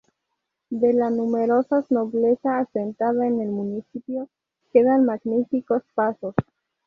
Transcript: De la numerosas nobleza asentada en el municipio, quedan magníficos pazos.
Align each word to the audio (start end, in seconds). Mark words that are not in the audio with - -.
De 0.71 0.93
la 0.93 1.11
numerosas 1.11 1.91
nobleza 1.91 2.57
asentada 2.57 3.27
en 3.27 3.39
el 3.39 3.49
municipio, 3.49 4.29
quedan 4.73 5.05
magníficos 5.05 5.83
pazos. 5.93 6.33